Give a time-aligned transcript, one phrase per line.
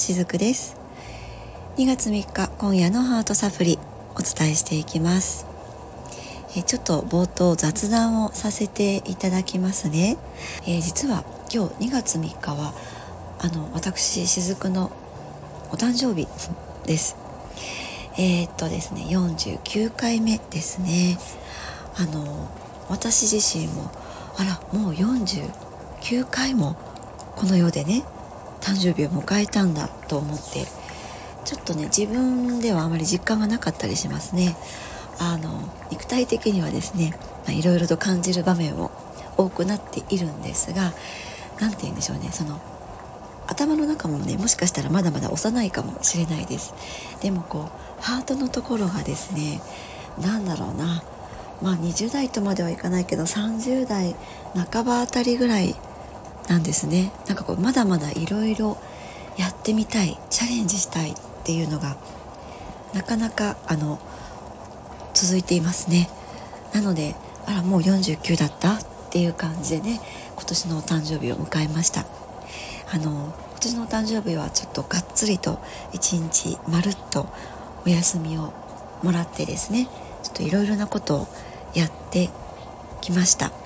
[0.00, 0.78] しずくです。
[1.76, 3.78] 2月3日今夜のハートサプリ
[4.14, 5.46] お伝えしていきます。
[6.56, 10.16] えちょっと冒頭雑談をさせていただきますね、
[10.62, 12.72] えー、実は今日2月3日は
[13.40, 14.90] あの私しずくの
[15.70, 16.26] お誕生日
[16.86, 17.16] です。
[18.16, 21.18] えー、っとですね49回目ですね。
[21.96, 22.48] あの
[22.88, 23.90] 私自身も
[24.38, 26.74] あらもう49回も
[27.36, 28.02] この世でね
[28.60, 30.66] 誕生日を迎えたんだと思って
[31.44, 34.56] ちょっとね自分ではあまり実感がなかったりしますね。
[35.18, 37.14] あの肉体的にはですね
[37.48, 38.90] いろいろと感じる場面も
[39.36, 40.92] 多くなっているんですが
[41.60, 42.58] 何て言うんでしょうねその
[43.46, 46.72] 頭の中もねもしかしたらまだまだ幼いかもしれないです。
[47.20, 49.60] でもこうハートのところがですね
[50.18, 51.02] 何だろうな。
[51.60, 54.14] まあ20代とまではいかないけど30代
[54.72, 55.74] 半ばあたりぐらい
[56.50, 57.12] なんですね。
[57.28, 58.76] なんかこうまだまだいろいろ
[59.38, 61.96] やってみたいチャレンジしたいっていうのが
[62.92, 64.00] なかなかあの
[65.14, 66.10] 続いていますね。
[66.74, 67.14] なので
[67.46, 68.78] あらもう49だったっ
[69.10, 70.00] ていう感じでね
[70.34, 72.04] 今年のお誕生日を迎えました。
[72.92, 75.60] あの今年のお誕生日はちょっとがっつりと
[75.92, 77.28] 一日まるっと
[77.86, 78.52] お休みを
[79.04, 79.86] もらってですね
[80.24, 81.28] ちょっといろいろなことを
[81.74, 82.28] やって
[83.00, 83.59] きました。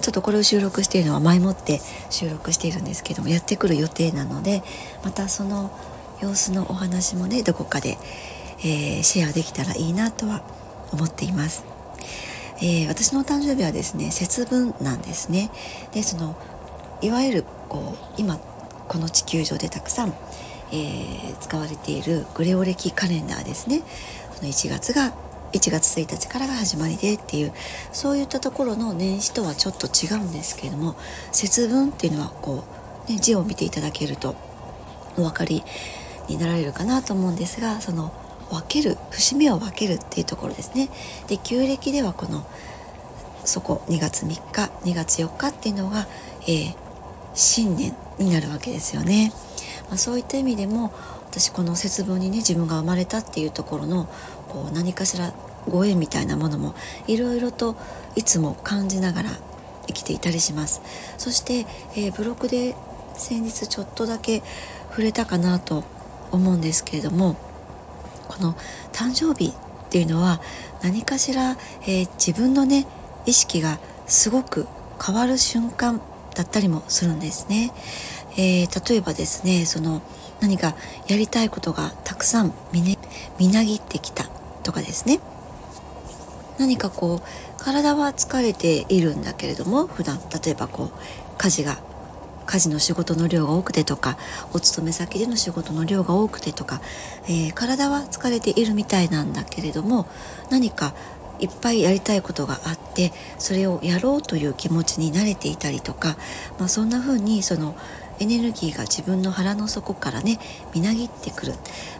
[0.00, 4.62] ちょっとこれを収録しているのは前もって収録しているんですけどもやってくる予定なので
[5.04, 5.70] またその
[6.20, 7.96] 様子のお話もねどこかで、
[8.60, 10.42] えー、シェアできたらいいなとは
[10.92, 11.64] 思っています、
[12.58, 15.50] えー、私のお誕生日はですね節分なんですね。
[15.92, 16.36] でその
[17.02, 18.38] いわゆるこう今
[18.88, 20.08] この地球上でたくさん、
[20.72, 23.82] えー、使われているグレオ暦カレンダーですね。
[24.34, 25.14] その1月が
[25.52, 27.52] 1月1日からが始まりでっていう
[27.92, 30.96] そういったところの年始とはちょっと違うんですけれども
[31.32, 32.64] 節分っていうのはこ
[33.08, 34.36] う、ね、字を見ていただけると
[35.16, 35.62] お分かり
[36.28, 38.12] になられるかなと思うんですがその
[38.50, 40.88] 分ける節目を分けるっていうところですね。
[41.28, 42.44] で旧暦ではこの
[43.44, 46.06] そこ2月3日2月4日っていうのが、
[46.42, 46.74] えー、
[47.34, 49.32] 新年になるわけですよね、
[49.88, 50.92] まあ、そういった意味でも
[51.30, 54.08] 私この節分にね自分が生まれたっていうところの
[54.52, 55.32] こう何かしら
[55.68, 56.74] ご縁みたいなものも
[57.06, 57.76] いろいろと
[58.16, 59.30] いつも感じながら
[59.86, 60.82] 生きていたりします。
[61.18, 61.66] そして、
[61.96, 62.74] えー、ブログで
[63.14, 64.42] 先日ちょっとだけ
[64.90, 65.84] 触れたかなと
[66.32, 67.36] 思うんですけれども
[68.28, 68.54] この
[68.92, 70.40] 誕生日っていうのは
[70.82, 72.86] 何かしら、えー、自分のね
[73.26, 74.66] 意識がすごく
[75.04, 76.00] 変わる瞬間
[76.34, 77.72] だったりもするんですね、
[78.36, 80.02] えー、例えばですねその
[80.40, 80.74] 何か
[81.08, 82.98] やりたいことがたくさんみ,、ね、
[83.38, 84.39] みなぎってきた。
[84.70, 85.18] とかですね。
[86.58, 91.78] 何かこう体は疲れているんだけれども普段例えばこう家事が
[92.46, 94.18] 家事の仕事の量が多くてとか
[94.52, 96.80] お勤め先での仕事の量が多くてとか、
[97.24, 100.06] えー、体は疲れているみたいなんだけれども
[100.50, 100.94] 何か
[101.40, 106.16] いっぱいやりたいことがあってそれをやろうという気持ちに慣れていたりとか、
[106.58, 107.74] まあ、そんな風にその
[108.20, 110.38] エネルギーが自分の腹の底からね
[110.74, 111.54] みなぎってくる、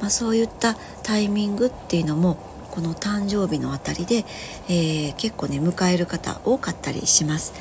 [0.00, 4.26] まあ、そういったタイミングっていうのもこの誕生日のあたりで、
[4.68, 7.54] えー、結構ね迎える方多かったりします。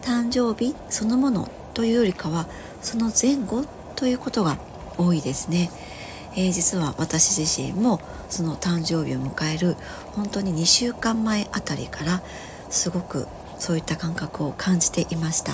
[0.00, 2.46] 誕生日そのものというよりかは
[2.80, 3.66] その前後
[3.96, 4.56] ということが
[4.96, 5.70] 多いですね、
[6.36, 8.00] えー、実は私自身も
[8.30, 9.76] その誕生日を迎える
[10.14, 12.22] 本当に2週間前あたりから
[12.70, 13.26] すごく
[13.58, 15.52] そういった感覚を感じていました。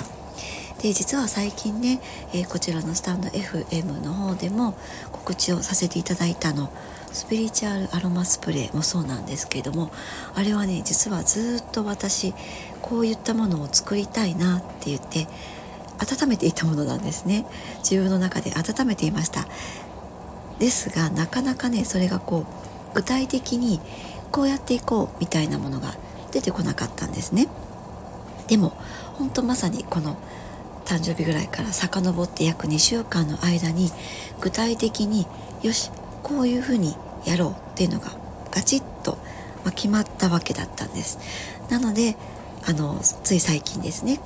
[0.81, 1.99] で実は最近ね、
[2.31, 4.75] えー、こちらのスタンド FM の方でも
[5.11, 6.71] 告知をさせていただいたの。
[7.13, 9.91] スピリチュアルアロマスプレーもそうなんですけれども
[10.33, 12.33] あれはね実はずっと私
[12.81, 15.27] こういったものを作りたいなって言って
[15.99, 17.45] 温めていたものなんですね。
[17.77, 19.45] 自分の中で温めていました。
[20.59, 22.45] ですがなかなかねそれがこ
[22.91, 23.79] う具体的に
[24.31, 25.93] こうやっていこうみたいなものが
[26.31, 27.47] 出てこなかったんですね。
[28.47, 28.73] でも
[29.13, 30.17] 本当まさにこの
[30.85, 33.91] 誕生日ぐらいから遡って約2週間の間に
[34.41, 35.25] 具体的に
[35.61, 35.91] よし
[36.23, 36.95] こういうふうに
[37.25, 38.11] やろうっていうのが
[38.51, 39.17] ガチッと
[39.75, 41.19] 決まったわけだったんです。
[41.69, 42.15] なので
[42.65, 44.19] あのつい最近ですね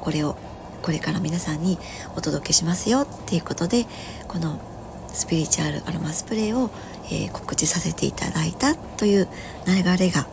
[0.00, 0.36] これを
[0.82, 1.78] これから皆さんに
[2.16, 3.86] お届けしますよっていうことで
[4.26, 4.60] この
[5.08, 6.70] スピリチュアルアロマスプレーを、
[7.06, 9.28] えー、告知させていただいたという
[9.66, 10.26] 流れが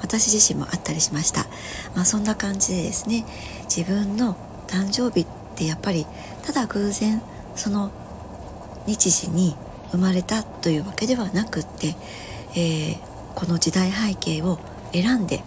[0.00, 1.44] 私自身もあったりしました、
[1.94, 3.24] まあ、そんな感じでですね
[3.64, 4.36] 自分の
[4.66, 5.26] 誕生日っ
[5.56, 6.06] てやっぱり
[6.44, 7.22] ただ偶然
[7.54, 7.90] その
[8.86, 9.56] 日時に
[9.90, 11.96] 生まれたというわけではなくって、
[12.52, 12.98] えー、
[13.34, 14.58] この時代背景を
[14.92, 15.42] 選んで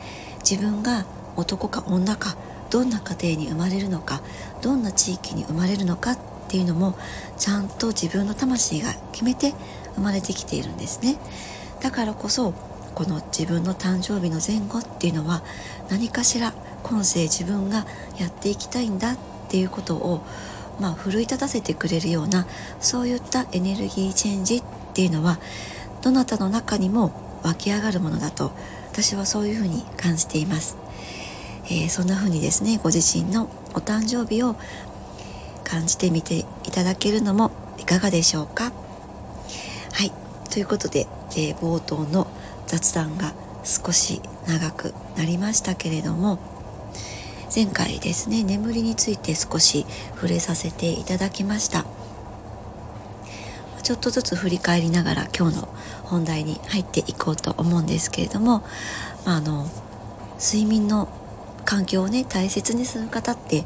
[0.49, 1.05] 自分が
[1.35, 2.35] 男か女か
[2.69, 4.21] どんな家庭に生まれるのか
[4.61, 6.17] どんな地域に生まれるのかっ
[6.47, 6.95] ていうのも
[7.37, 9.53] ちゃんと自分の魂が決めて
[9.95, 11.17] 生まれてきているんですね。
[11.81, 12.53] だからこそ
[12.95, 15.43] この自分の誕生日の前後っていうのは
[15.89, 16.53] 何かしら
[16.83, 17.85] 今世自分が
[18.19, 19.17] やっていきたいんだっ
[19.49, 20.23] ていうことを
[20.81, 22.47] まあ、奮い立たせてくれるような
[22.79, 24.63] そういったエネルギーチェンジっ
[24.93, 25.39] ていうのは
[26.01, 27.13] どなたの中にも
[27.43, 28.51] 湧き上がるものだと
[28.91, 30.75] 私はそういうふうに感じています、
[31.65, 33.43] えー、そんなふうにですねご自身の
[33.73, 34.55] お誕生日を
[35.63, 38.73] 感じてみていただけるのもいかがでしょうか？
[39.93, 40.11] はい。
[40.49, 41.07] ということで、
[41.37, 42.27] えー、冒頭の
[42.67, 46.39] 雑談が少し長くなりましたけれども
[47.53, 51.85] 前回ですね眠りについて少し触れさせていただきました。
[53.83, 55.67] ちょっとずつ振り返りながら今日の
[56.03, 58.59] 本題に入っていこうと思うんですけれども、
[59.25, 59.67] まあ、あの
[60.39, 61.09] 睡眠の
[61.65, 63.65] 環境をね大切にする方って、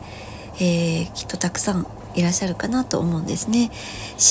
[0.56, 1.86] えー、きっとたくさん
[2.16, 3.72] いらっしゃるかなと思うんですね。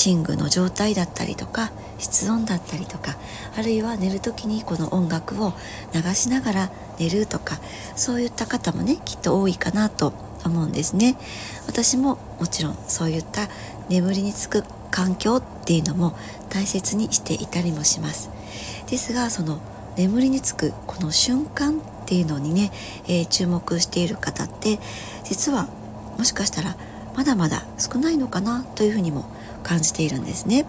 [0.05, 3.15] 寝具の状態だったりとか室温だったりとか
[3.57, 5.53] あるいは寝る時にこの音楽を
[5.93, 7.57] 流しながら寝るとか
[7.95, 10.13] そういった方もねきっと多いかなと
[10.45, 11.15] 思うんですね。
[11.67, 13.47] 私ももちろんそういった
[13.89, 16.15] 眠りにつく環境っていうのも
[16.49, 18.29] 大切にしていたりもします。
[18.89, 19.59] ですがその
[19.97, 22.71] 眠りにつくこの瞬間っていうのにね、
[23.07, 24.79] えー、注目している方って
[25.23, 25.67] 実は
[26.17, 26.75] もしかしたら
[27.15, 29.25] まだまだ少ないのかなというふうにも
[29.63, 30.65] 感じているんですね。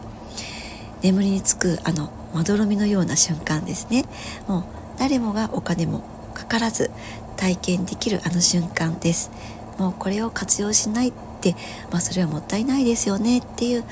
[1.03, 4.05] 眠りにつくあのまどろみのような瞬間ですね。
[4.47, 4.65] もう
[4.99, 6.05] 誰もがお金も
[6.35, 6.91] かからず
[7.37, 9.31] 体験できるあの瞬間です。
[9.79, 11.55] もうこれを活用しないって、
[11.91, 13.85] まあ、それはもったいないですよねっていう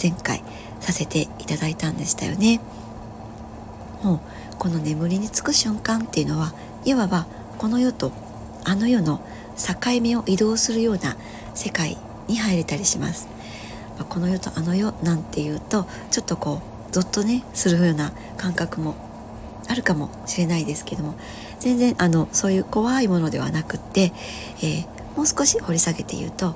[0.00, 0.44] 前回
[0.80, 2.60] させていただいたんでしたよね。
[4.02, 4.20] もう
[4.58, 6.52] この眠りにつく瞬間っていうのは
[6.84, 7.26] いわば
[7.58, 8.12] この世と
[8.64, 9.20] あの世の
[9.56, 11.16] 境目を移動するような
[11.58, 13.28] 世界に入れたりします、
[13.98, 18.94] まあ、この世とあの世なんていうとちょっとこうゾッとねするような感覚も
[19.68, 21.14] あるかもしれないですけども
[21.58, 24.12] 全然あのそういう怖いものではなくって、
[24.62, 26.54] えー、もう少し掘り下げて言うと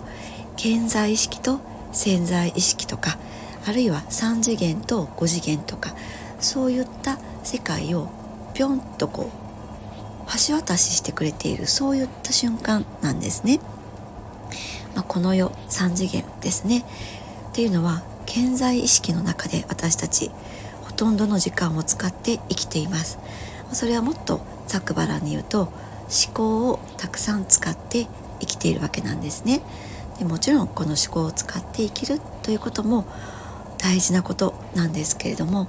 [0.56, 1.60] 健在意識と
[1.92, 3.18] 潜在意識とか
[3.66, 5.94] あるいは3次元と5次元とか
[6.38, 8.08] そういった世界を
[8.54, 9.42] ぴょんとこう
[10.48, 13.60] 橋渡ししてくれているそういった瞬間なんですね。
[14.94, 16.84] まあ、この世3次元ですね。
[17.50, 20.30] っていうのは健在意識の中で私たち
[20.82, 23.18] ほとんどの時間を使って生きています。
[23.72, 28.06] それはもっとざっくばらんに言うと思考をたくさん使って
[28.40, 29.62] 生きているわけなんですね。
[30.18, 33.06] でもちろんこの思考を使って生きるということも
[33.78, 35.66] 大事なことなんですけれども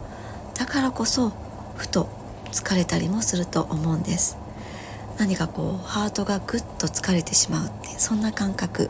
[0.54, 1.32] だからこそ
[1.76, 2.08] ふと
[2.52, 4.43] 疲れたりもすると思うんです。
[5.18, 8.90] 何かこうハートがぐっと疲れてしまうってそんな感覚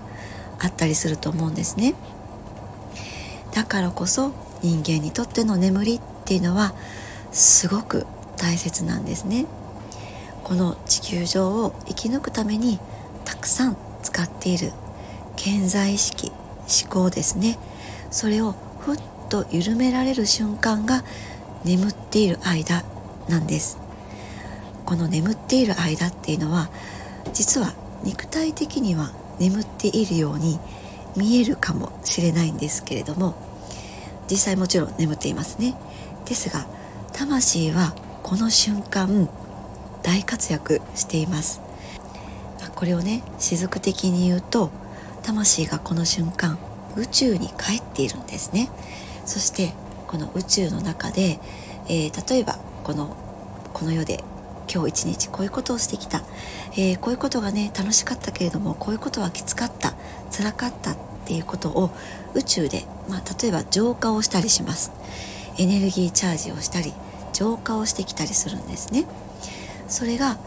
[0.60, 1.96] あったりすると思うんですね。
[3.54, 4.32] だからこそ
[4.62, 6.74] 人間にとっての眠りっていうのは
[7.32, 8.06] すごく
[8.38, 9.46] 大切なんですね。
[10.44, 12.80] この地球上を生き抜くために
[13.26, 14.72] たくさん使っている
[15.36, 16.32] 健在意識
[16.84, 17.58] 思考ですね。
[18.12, 19.00] それをふっ
[19.30, 21.04] と緩められる瞬間が
[21.64, 22.84] 眠っている間
[23.30, 23.83] なんです。
[24.86, 26.70] この眠っている間っていうのは
[27.34, 30.60] 実は肉体的には眠っているように
[31.16, 33.36] 見えるかもしれないんですけれども
[34.30, 35.76] 実際もちろん眠っていますね。
[36.26, 36.66] ですが
[37.14, 39.30] 魂はこの瞬間
[40.02, 41.62] 大活躍しています。
[42.76, 44.70] これをね雫的に言うと
[45.22, 46.58] 魂がこの瞬間
[46.98, 48.70] 宇宙に帰っているんですね。
[49.26, 49.74] そして
[50.08, 51.40] この宇宙の中で、
[51.88, 53.16] えー、例えばこの
[53.74, 54.24] この世で
[54.72, 56.22] 今日一日こういうことをしてきた、
[56.74, 59.94] えー、こういうことがね楽しかったけれどもこういうことはきつかった
[60.32, 61.92] 辛かったっていうことを
[62.34, 64.92] 宇宙で、まあ、例えば浄化をしたりします。
[65.58, 66.94] エネルギーチャージをしたり
[67.32, 69.06] 浄化をしてきたりするんですね。
[69.88, 70.38] それが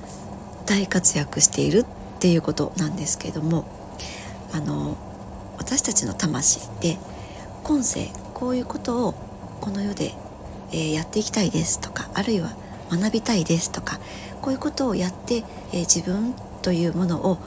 [0.67, 3.65] 大活躍しているっていうことなんですけれども
[4.53, 4.97] あの
[5.59, 6.99] 私たちの魂って
[7.63, 9.15] 今世こういうことを
[9.61, 10.13] この世で、
[10.73, 12.53] えー、やっていきたいですとかあるいは
[12.91, 13.99] 学びたいですとか
[14.41, 17.39] こういうことをやって、えー、自分というものを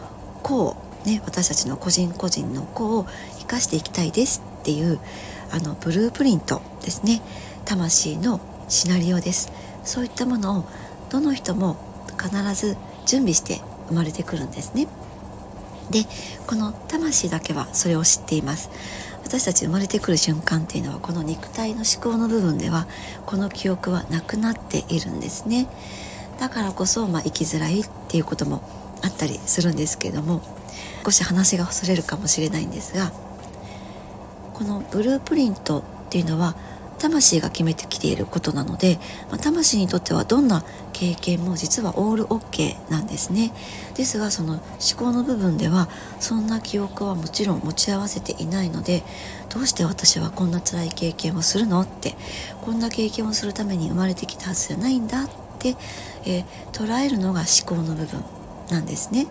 [0.44, 3.06] こう、ね、私たちの個人個人の子を
[3.40, 5.00] 生かしていきたいですっていう
[5.52, 7.22] あのブループリントですね。
[7.66, 9.52] 魂のシナリオです。
[9.84, 10.66] そういったものを
[11.10, 11.78] どの人も
[12.22, 14.88] 必ず準備して生まれてくるんですね。
[15.90, 16.06] で
[16.46, 18.70] この魂だけはそれを知っています。
[19.24, 22.88] 私たち生まれてくる瞬間っていうのはこの肉体の思考の部分では
[23.26, 25.68] この記憶はなくなっているんですね。
[26.40, 28.64] だからこそ、まあ、生きづらいっていうことも
[29.04, 30.42] あったりするんですけれども
[31.04, 33.12] 少し話がそれるかもしれないんですが
[34.54, 36.56] このブループリントっていうのは
[36.98, 39.00] 魂が決めてきていることなので、
[39.32, 40.64] ま、魂にとってはどんな
[41.00, 43.54] 経験も実はオールオッケーなんですね。
[43.96, 44.62] ですがその思
[44.98, 45.88] 考の部分では
[46.20, 49.04] そんな記憶はもちろん持ち合わせていないので
[49.48, 52.16] どうして私はこんな辛い経験をするのって
[52.66, 55.78] こんな経験をするために生まれてきたはずじゃないんだって、
[56.26, 58.22] えー、捉えるのが思考の部分
[58.70, 59.28] なんですね。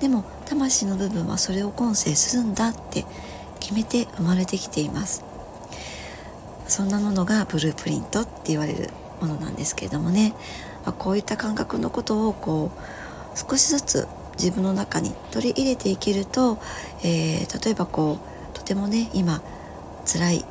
[0.00, 3.04] でも魂の部分はそれを今世するんだって
[3.60, 5.22] 決めて生まれてきています。
[6.66, 8.88] そんなものがブループリントって言われる
[9.20, 10.32] ものなんですけれどもね。
[10.98, 14.08] こういった感覚のことをこう少しずつ
[14.38, 16.58] 自分の中に取り入れていけると、
[17.04, 18.18] えー、例えばこ
[18.54, 19.42] うとてもね今
[20.06, 20.44] 辛い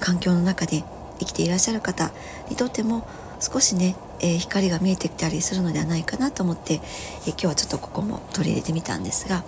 [0.00, 0.84] 環境の中で
[1.18, 2.10] 生きていらっしゃる方
[2.50, 3.06] にとっても
[3.40, 9.44] 少しね、えー、光が見えてきたりするのではないかなと思って、えー、今日はちょっとここも取り入れてみたんですが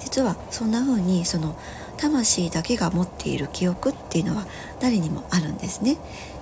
[0.00, 1.56] 実はそんな風にその
[1.96, 4.44] 魂だけが持っている記憶っていうのは
[4.80, 5.96] 誰にもあるんですね。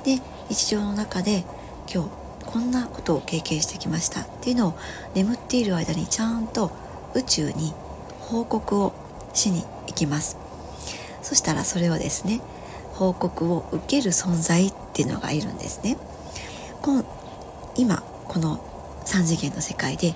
[0.04, 1.44] で日常の中で
[1.92, 2.19] 今日
[2.52, 4.22] こんなことを経験してきました。
[4.22, 4.74] っていうのを
[5.14, 6.70] 眠っている間にちゃんと
[7.14, 7.72] 宇宙に
[8.20, 8.92] 報告を
[9.32, 10.36] しに行きます。
[11.22, 12.40] そしたらそれをですね
[12.92, 15.96] 報告を受ける存在っていうのがいるんですね。
[17.76, 18.58] 今この
[19.04, 20.14] 3次元の世界で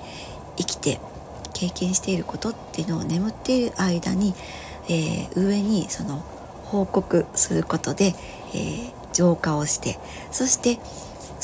[0.57, 1.01] 生きて
[1.53, 4.35] 経験していることっていうのを眠っている間に
[4.89, 6.23] えー、上にその
[6.65, 8.15] 報告することで、
[8.55, 9.99] えー、浄化をして
[10.31, 10.79] そして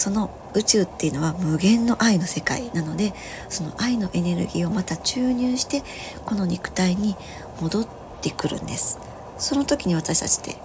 [0.01, 3.13] その宇宙っていうのは無限の愛の世界なので
[3.51, 5.83] その愛のエネルギーをまた注入して
[6.25, 7.17] この肉体に
[7.61, 7.87] 戻っ
[8.23, 8.99] てくるんです。
[9.37, 10.57] その時に私たちって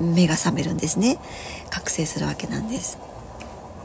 [0.00, 1.18] 目が覚めるんですね。
[1.68, 2.98] 覚醒するわけなんです。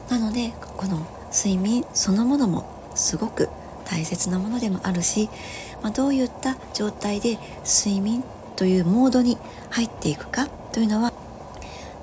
[0.10, 3.50] なのでこの睡眠そのものもすごく
[3.84, 5.30] 大切なものでもあるし、
[5.84, 8.24] まあ、どういった状態で睡眠
[8.56, 9.38] というモードに
[9.72, 11.12] 入っていくかというのは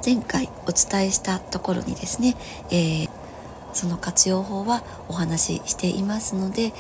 [0.05, 2.35] 前回お伝えしたところにですね、
[2.73, 3.09] えー、
[3.73, 6.73] その活用法はお話ししていますので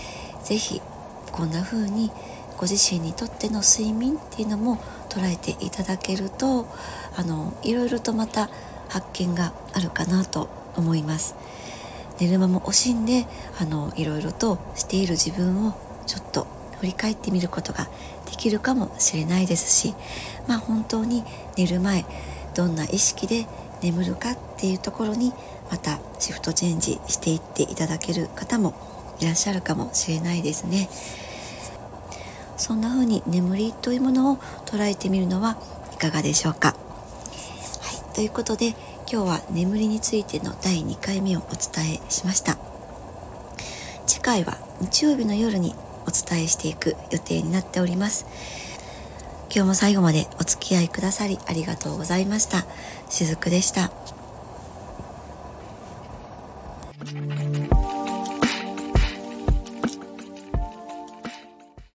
[0.42, 0.82] 是非
[1.30, 2.10] こんな風に
[2.56, 6.66] ご自身にとっての睡眠っていうのも捉えていただけると
[7.16, 8.50] あのいろいろとまた
[8.88, 11.36] 発見があるかなと思います。
[12.18, 13.26] 寝る間も惜しんで
[13.60, 15.74] あのいろいろとしている自分を
[16.06, 16.46] ちょっと
[16.80, 17.88] 振り返ってみることが
[18.26, 19.94] できるかもしれないですし
[20.46, 21.24] まあ本当に
[21.56, 22.04] 寝る前
[22.54, 23.46] どんな意識で
[23.82, 25.32] 眠るかっていうところに
[25.70, 28.74] またシフトチェンジしていっていただける方も
[29.20, 30.88] いらっしゃるかもしれないですね。
[32.56, 35.58] そんな風に眠りというものを捉えてみるのは
[35.92, 36.68] いかがでしょうか。
[36.68, 36.74] は
[38.12, 38.68] いということで
[39.10, 42.58] 今日は眠りについての第2回目をお伝えしました。
[44.06, 45.74] 次回は日曜日の夜に
[46.06, 48.26] お伝えしていく予定になっております。
[49.54, 52.64] 今日も最後までお付き合いくださりありがとうございました。
[53.10, 53.90] しずくでした。